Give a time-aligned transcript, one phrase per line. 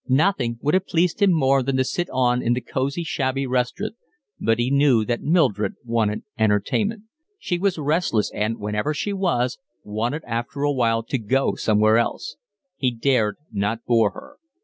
[0.09, 3.93] Nothing would have pleased him more than to sit on in the cosy, shabby restaurant,
[4.39, 7.03] but he knew that Mildred wanted entertainment.
[7.37, 12.35] She was restless and, wherever she was, wanted after a while to go somewhere else.
[12.77, 14.37] He dared not bore her.